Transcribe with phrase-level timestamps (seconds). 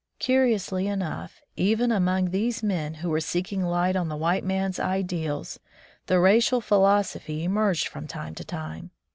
[0.17, 5.59] Curiously enough, even among these men who were seeking light on the white man's ideals,
[6.07, 8.89] the racial philosophy emerged from time to time.